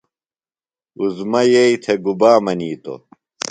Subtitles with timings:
[1.01, 2.99] عظمیٰ یئی تھےۡ گُبا منِیتوۡ؟